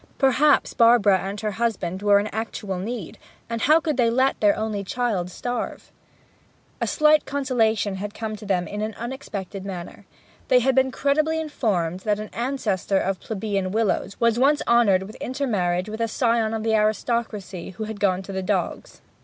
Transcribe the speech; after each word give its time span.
Perhaps 0.17 0.73
Barbara 0.73 1.19
and 1.19 1.39
her 1.41 1.51
husband 1.51 2.01
were 2.01 2.19
in 2.19 2.25
actual 2.33 2.79
need; 2.79 3.19
and 3.47 3.61
how 3.61 3.79
could 3.79 3.97
they 3.97 4.09
let 4.09 4.39
their 4.39 4.57
only 4.57 4.83
child 4.83 5.29
starve? 5.29 5.91
A 6.81 6.87
slight 6.87 7.23
consolation 7.25 7.97
had 7.97 8.15
come 8.15 8.35
to 8.37 8.45
them 8.47 8.67
in 8.67 8.81
an 8.81 8.95
unexpected 8.95 9.63
manner. 9.63 10.07
They 10.47 10.57
had 10.57 10.73
been 10.73 10.89
credibly 10.89 11.39
informed 11.39 11.99
that 11.99 12.19
an 12.19 12.31
ancestor 12.33 12.97
of 12.97 13.19
plebeian 13.19 13.69
Willowes 13.69 14.19
was 14.19 14.39
once 14.39 14.63
honoured 14.67 15.03
with 15.03 15.17
intermarriage 15.21 15.87
with 15.87 16.01
a 16.01 16.07
scion 16.07 16.55
of 16.55 16.63
the 16.63 16.73
aristocracy 16.73 17.69
who 17.69 17.83
had 17.83 17.99
gone 17.99 18.23
to 18.23 18.31
the 18.33 18.41
dogs. 18.41 19.01